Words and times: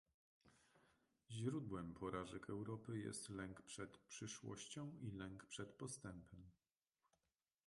Źródłem 1.31 1.93
porażek 1.93 2.49
Europy 2.49 2.99
jest 2.99 3.29
lęk 3.29 3.61
przed 3.61 3.97
przyszłością 3.97 4.93
i 5.01 5.11
lęk 5.11 5.45
przed 5.45 5.73
postępem 5.73 6.41